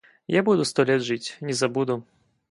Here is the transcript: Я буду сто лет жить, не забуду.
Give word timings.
Я 0.25 0.41
буду 0.43 0.65
сто 0.65 0.83
лет 0.83 1.03
жить, 1.03 1.37
не 1.41 1.53
забуду. 1.53 2.03